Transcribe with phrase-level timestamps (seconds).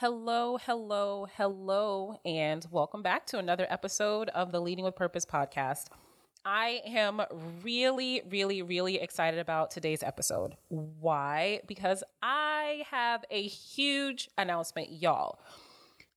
[0.00, 5.88] Hello, hello, hello, and welcome back to another episode of the Leading with Purpose podcast.
[6.42, 7.20] I am
[7.62, 10.56] really, really, really excited about today's episode.
[10.68, 11.60] Why?
[11.66, 15.38] Because I have a huge announcement, y'all.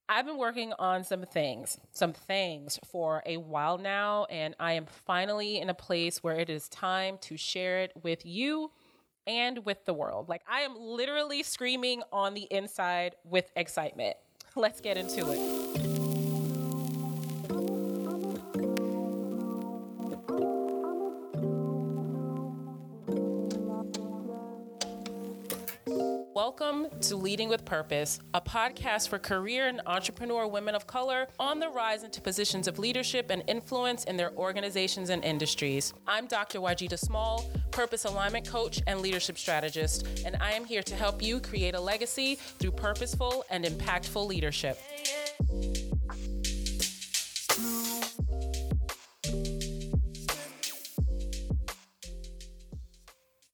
[0.07, 4.85] I've been working on some things, some things for a while now, and I am
[4.85, 8.71] finally in a place where it is time to share it with you
[9.27, 10.29] and with the world.
[10.29, 14.17] Like I am literally screaming on the inside with excitement.
[14.55, 15.82] Let's get into it.
[26.83, 31.59] Welcome to Leading with Purpose, a podcast for career and entrepreneur women of color on
[31.59, 35.93] the rise into positions of leadership and influence in their organizations and industries.
[36.05, 36.59] I'm Dr.
[36.59, 41.39] Waajida Small, purpose alignment coach and leadership strategist, and I am here to help you
[41.39, 44.77] create a legacy through purposeful and impactful leadership.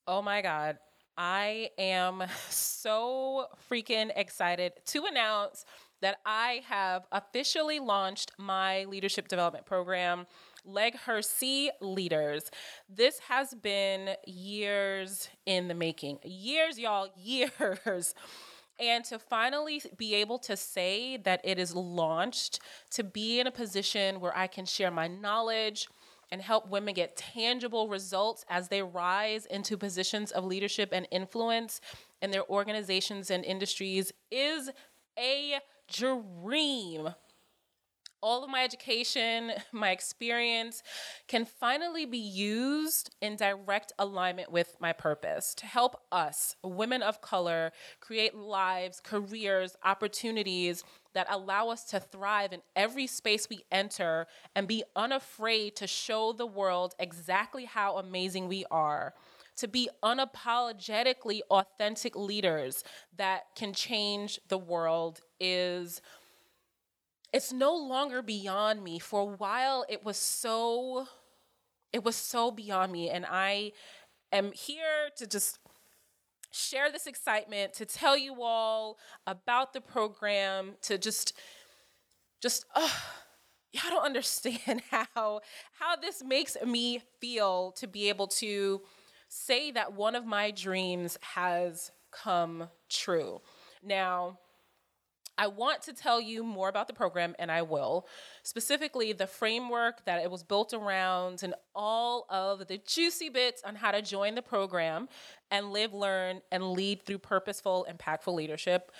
[0.08, 0.80] Oh my God.
[1.22, 5.66] I am so freaking excited to announce
[6.00, 10.28] that I have officially launched my leadership development program,
[10.66, 12.50] LegHERcy Leaders.
[12.88, 16.20] This has been years in the making.
[16.24, 18.16] Years, y'all, years.
[18.80, 22.62] And to finally be able to say that it is launched,
[22.92, 25.90] to be in a position where I can share my knowledge,
[26.32, 31.82] and help women get tangible results as they rise into positions of leadership and influence
[32.22, 34.70] in their organizations and industries is
[35.18, 35.60] a
[35.92, 37.10] dream.
[38.22, 40.84] All of my education, my experience
[41.28, 47.22] can finally be used in direct alignment with my purpose to help us, women of
[47.22, 54.28] color, create lives, careers, opportunities that allow us to thrive in every space we enter
[54.56, 59.14] and be unafraid to show the world exactly how amazing we are.
[59.58, 62.84] To be unapologetically authentic leaders
[63.18, 66.02] that can change the world is
[67.34, 69.00] it's no longer beyond me.
[69.00, 71.08] For a while it was so
[71.92, 73.72] it was so beyond me and I
[74.32, 75.60] am here to just
[76.52, 78.98] share this excitement, to tell you all
[79.28, 81.34] about the program, to just,
[82.42, 82.90] just, uh,
[83.72, 85.42] y'all don't understand how
[85.80, 88.82] how this makes me feel to be able to
[89.28, 93.42] say that one of my dreams has come true.
[93.84, 94.40] Now,
[95.40, 98.06] I want to tell you more about the program, and I will.
[98.44, 103.76] Specifically, the framework that it was built around, and all of the juicy bits on
[103.76, 105.08] how to join the program
[105.50, 108.92] and live, learn, and lead through purposeful, impactful leadership.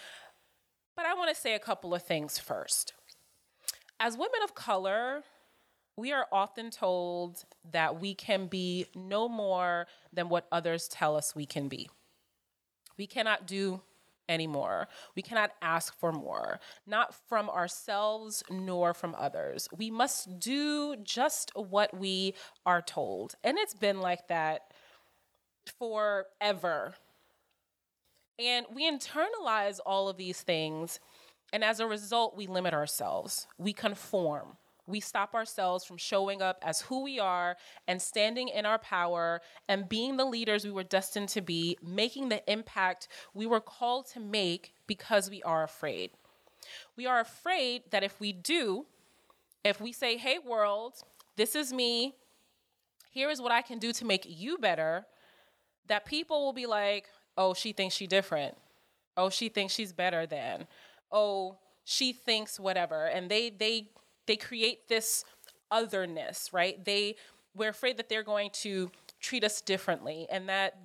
[0.96, 2.94] But I want to say a couple of things first.
[4.00, 5.24] As women of color,
[5.98, 11.36] we are often told that we can be no more than what others tell us
[11.36, 11.90] we can be.
[12.98, 13.82] We cannot do
[14.30, 14.88] anymore.
[15.16, 19.68] We cannot ask for more, not from ourselves nor from others.
[19.76, 22.36] We must do just what we
[22.66, 23.36] are told.
[23.44, 24.62] And it's been like that
[25.78, 26.94] forever.
[28.38, 31.00] And we internalize all of these things.
[31.52, 34.59] And as a result, we limit ourselves, we conform
[34.90, 37.56] we stop ourselves from showing up as who we are
[37.88, 42.30] and standing in our power and being the leaders we were destined to be, making
[42.30, 46.12] the impact we were called to make because we are afraid.
[46.98, 48.86] We are afraid that if we do,
[49.64, 50.96] if we say, hey, world,
[51.36, 52.16] this is me,
[53.12, 55.06] here is what I can do to make you better,
[55.88, 57.06] that people will be like,
[57.38, 58.56] oh, she thinks she's different.
[59.16, 60.68] Oh, she thinks she's better than.
[61.12, 63.06] Oh, she thinks whatever.
[63.06, 63.90] And they, they,
[64.30, 65.26] they create this
[65.72, 66.86] otherness, right?
[66.86, 67.16] They
[67.56, 70.78] we're afraid that they're going to treat us differently and that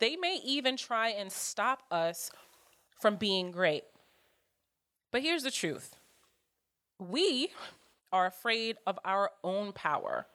[0.00, 2.32] they may even try and stop us
[3.00, 3.84] from being great.
[5.12, 5.94] But here's the truth.
[6.98, 7.50] We
[8.12, 10.26] are afraid of our own power.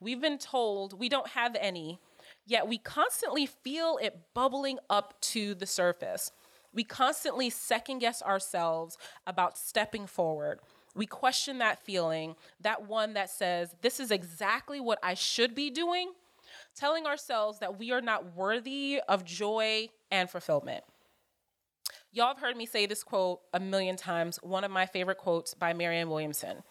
[0.00, 2.00] We've been told we don't have any,
[2.44, 6.32] yet we constantly feel it bubbling up to the surface.
[6.72, 8.98] We constantly second guess ourselves
[9.28, 10.58] about stepping forward
[10.94, 15.70] we question that feeling, that one that says, This is exactly what I should be
[15.70, 16.12] doing,
[16.76, 20.84] telling ourselves that we are not worthy of joy and fulfillment.
[22.12, 25.52] Y'all have heard me say this quote a million times, one of my favorite quotes
[25.52, 26.62] by Marianne Williamson.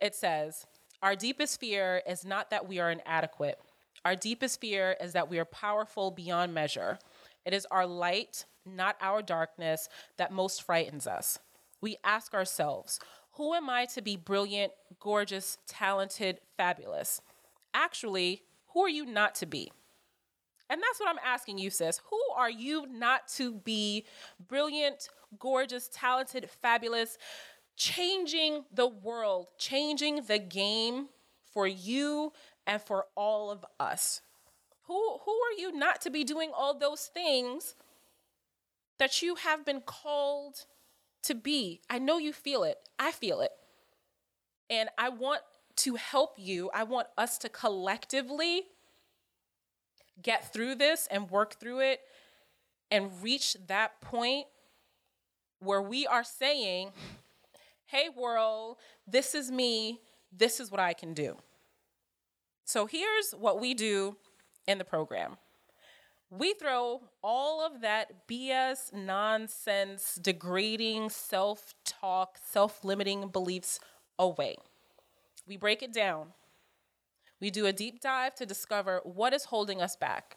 [0.00, 0.66] It says,
[1.02, 3.60] Our deepest fear is not that we are inadequate.
[4.04, 6.98] Our deepest fear is that we are powerful beyond measure.
[7.44, 11.38] It is our light, not our darkness, that most frightens us.
[11.82, 13.00] we ask ourselves,
[13.32, 17.20] who am I to be brilliant, gorgeous, talented, fabulous?
[17.72, 19.72] Actually, who are you not to be?
[20.68, 22.00] And that's what I'm asking you, sis.
[22.10, 24.04] Who are you not to be
[24.46, 27.18] brilliant, gorgeous, talented, fabulous,
[27.76, 31.08] changing the world, changing the game
[31.52, 32.32] for you
[32.66, 34.20] and for all of us?
[34.84, 37.74] Who, who are you not to be doing all those things
[38.98, 40.66] that you have been called
[41.22, 41.80] to be?
[41.88, 42.78] I know you feel it.
[42.98, 43.52] I feel it.
[44.68, 45.42] And I want
[45.76, 46.70] to help you.
[46.74, 48.64] I want us to collectively
[50.22, 52.00] get through this and work through it
[52.90, 54.46] and reach that point
[55.60, 56.90] where we are saying,
[57.86, 58.76] hey, world,
[59.06, 60.00] this is me,
[60.36, 61.36] this is what I can do.
[62.64, 64.16] So here's what we do
[64.66, 65.36] in the program
[66.30, 73.80] we throw all of that BS, nonsense, degrading self talk, self limiting beliefs
[74.18, 74.56] away.
[75.46, 76.28] We break it down.
[77.40, 80.36] We do a deep dive to discover what is holding us back.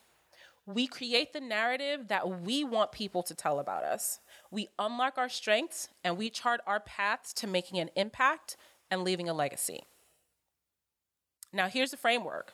[0.66, 4.20] We create the narrative that we want people to tell about us.
[4.50, 8.56] We unlock our strengths and we chart our paths to making an impact
[8.90, 9.84] and leaving a legacy.
[11.52, 12.54] Now, here's the framework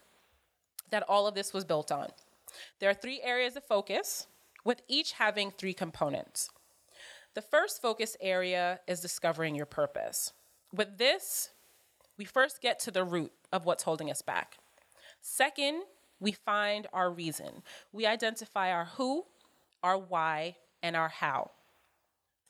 [0.89, 2.09] that all of this was built on.
[2.80, 4.28] There are three areas of focus,
[4.63, 6.50] with each having three components.
[7.34, 10.34] The first focus area is discovering your purpose.
[10.74, 11.51] With this,
[12.18, 14.57] we first get to the root of what's holding us back.
[15.22, 15.84] Second,
[16.19, 17.63] we find our reason.
[17.94, 19.25] We identify our who,
[19.81, 21.51] our why, and our how.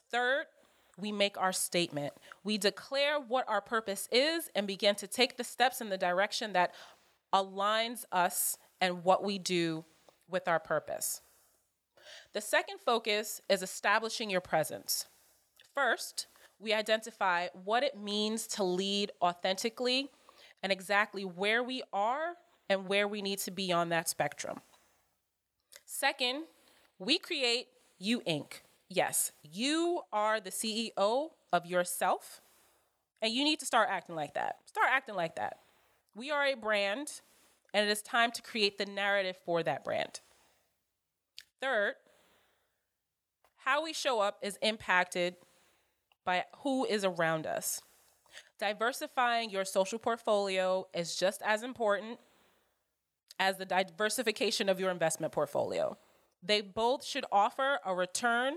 [0.10, 0.46] Third,
[0.98, 2.14] we make our statement.
[2.44, 6.54] We declare what our purpose is and begin to take the steps in the direction
[6.54, 6.74] that
[7.34, 9.86] aligns us and what we do
[10.30, 11.22] with our purpose.
[12.34, 15.06] The second focus is establishing your presence.
[15.74, 16.28] First,
[16.60, 20.10] we identify what it means to lead authentically
[20.62, 22.36] and exactly where we are
[22.70, 24.60] and where we need to be on that spectrum.
[25.86, 26.44] Second,
[27.00, 27.68] we create
[27.98, 28.62] You Inc.
[28.90, 32.42] Yes, you are the CEO of yourself,
[33.22, 34.58] and you need to start acting like that.
[34.66, 35.60] Start acting like that.
[36.16, 37.22] We are a brand,
[37.74, 40.22] and it is time to create the narrative for that brand.
[41.62, 41.96] Third,
[43.58, 45.36] how we show up is impacted
[46.26, 47.82] by who is around us.
[48.60, 52.20] Diversifying your social portfolio is just as important
[53.40, 55.98] as the diversification of your investment portfolio.
[56.44, 58.56] They both should offer a return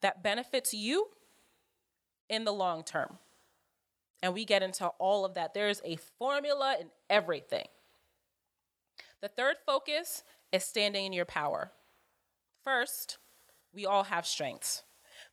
[0.00, 1.08] that benefits you
[2.28, 3.18] in the long term.
[4.22, 5.54] And we get into all of that.
[5.54, 7.66] There's a formula in everything.
[9.20, 10.22] The third focus
[10.52, 11.72] is standing in your power.
[12.64, 13.18] First,
[13.74, 14.82] we all have strengths,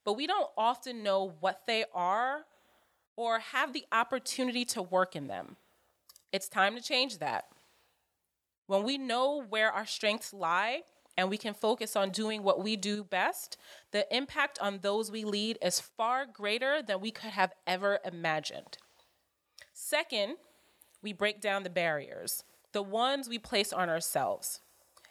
[0.04, 2.46] but we don't often know what they are
[3.16, 5.58] or have the opportunity to work in them.
[6.32, 7.46] It's time to change that.
[8.68, 10.82] When we know where our strengths lie
[11.16, 13.58] and we can focus on doing what we do best,
[13.92, 18.78] the impact on those we lead is far greater than we could have ever imagined.
[19.72, 20.38] Second,
[21.02, 22.44] we break down the barriers
[22.76, 24.60] the ones we place on ourselves.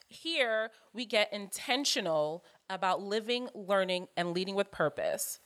[0.06, 5.40] Here, we get intentional about living, learning, and leading with purpose,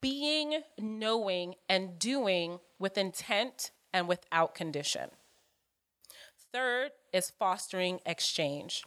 [0.00, 5.10] being, knowing, and doing with intent and without condition.
[6.54, 8.82] Third is fostering exchange.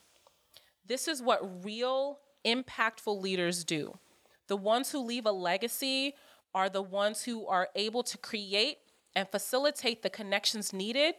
[0.83, 3.99] This is what real, impactful leaders do.
[4.47, 6.15] The ones who leave a legacy
[6.55, 8.79] are the ones who are able to create
[9.15, 11.13] and facilitate the connections needed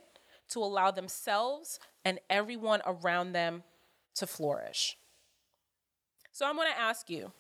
[0.51, 3.63] to allow themselves and everyone around them
[4.15, 4.97] to flourish.
[6.33, 7.33] So I'm going to ask you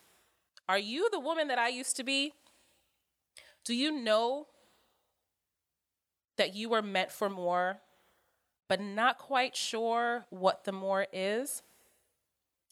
[0.68, 2.32] Are you the woman that I used to be?
[3.64, 4.46] Do you know
[6.36, 7.78] that you were meant for more,
[8.68, 11.62] but not quite sure what the more is?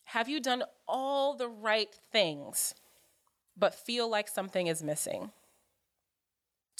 [0.04, 2.74] Have you done all the right things,
[3.56, 5.30] but feel like something is missing?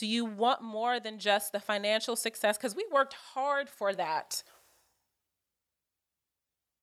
[0.00, 2.57] Do you want more than just the financial success?
[2.57, 4.42] Because we worked hard for that.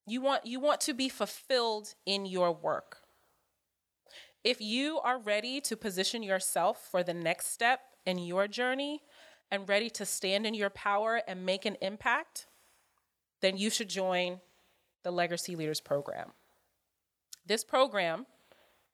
[0.06, 2.98] You want, you want to be fulfilled in your work.
[4.44, 9.02] If you are ready to position yourself for the next step in your journey
[9.50, 12.46] and ready to stand in your power and make an impact,
[13.42, 14.42] then you should join
[15.02, 16.34] the LegHERcy Leaders Program.
[17.48, 18.28] This program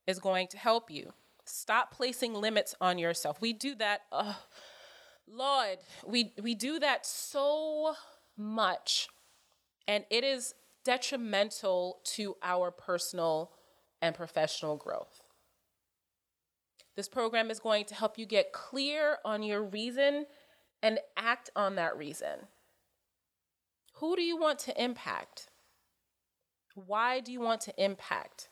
[0.07, 1.11] is going to help you
[1.45, 3.41] Stop placing limits on yourself.
[3.41, 4.33] We do that, uh,
[5.27, 7.95] Lord, we, we do that so
[8.37, 9.07] much.
[9.87, 10.53] And it is
[10.85, 13.51] detrimental to our personal
[14.01, 15.21] and professional growth.
[16.95, 20.25] This program is going to help you get clear on your reason
[20.81, 22.47] and act on that reason.
[23.95, 25.49] Who do you want to impact?
[26.75, 28.49] Why do you want to impact?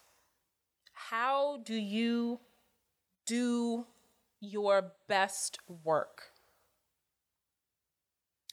[0.94, 2.40] How do you
[3.26, 3.86] do
[4.40, 6.32] your best work?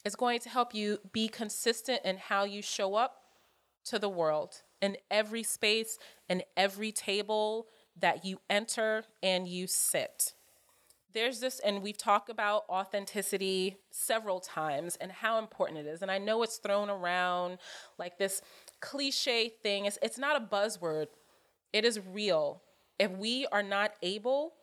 [0.04, 3.22] It's going to help you be consistent in how you show up
[3.86, 5.98] to the world in every space
[6.28, 7.66] and every table
[8.00, 10.34] that you enter and you sit.
[11.14, 16.02] There's this, and we've talked about authenticity several times and how important it is.
[16.02, 17.58] And I know it's thrown around
[17.98, 18.42] like this
[18.80, 19.86] cliche thing.
[19.86, 21.06] It's, it's not a buzzword,
[21.72, 22.62] it is real.
[22.98, 24.54] If we are not able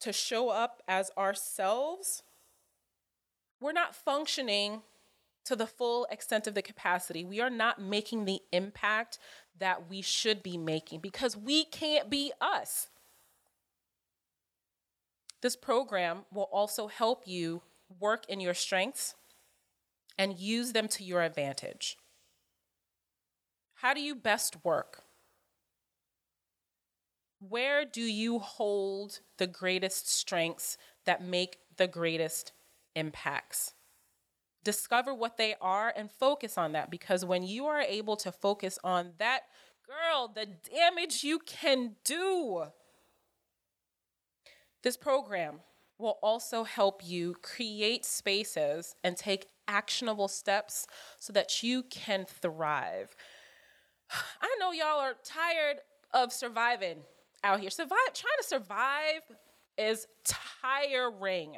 [0.00, 2.22] to show up as ourselves,
[3.60, 4.82] we're not functioning
[5.44, 7.24] to the full extent of the capacity.
[7.24, 9.18] We are not making the impact
[9.58, 12.88] that we should be making because we can't be us.
[15.42, 17.62] This program will also help you
[18.00, 19.14] work in your strengths
[20.18, 21.98] and use them to your advantage.
[23.74, 25.03] How do you best work?
[27.48, 32.52] Where do you hold the greatest strengths that make the greatest
[32.94, 33.74] impacts?
[34.62, 38.78] Discover what they are and focus on that because when you are able to focus
[38.82, 39.40] on that,
[39.86, 42.64] girl, the damage you can do.
[44.82, 45.60] This program
[45.98, 50.86] will also help you create spaces and take actionable steps
[51.18, 53.14] so that you can thrive.
[54.40, 55.78] I know y'all are tired
[56.12, 57.02] of surviving
[57.44, 57.70] out here.
[57.70, 59.20] Survive trying to survive
[59.78, 61.56] is tiring.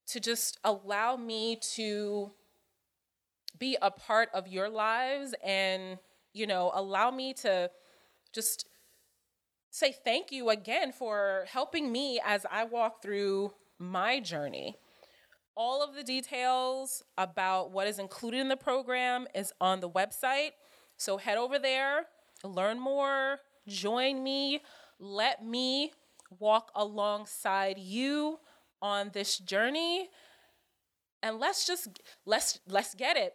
[0.07, 2.31] to just allow me to
[3.57, 5.97] be a part of your lives and,
[6.33, 7.71] you know, allow me to
[8.33, 8.67] just
[9.75, 14.77] say thank you again for helping me as I walk through my journey.
[15.58, 20.51] All of the details about what is included in the program is on the website.
[20.96, 22.05] So head over there,
[22.41, 24.62] learn more, join me,
[24.98, 25.91] let me
[26.39, 28.39] walk alongside you
[28.82, 30.08] on this journey
[31.22, 33.34] and let's just let's let's get it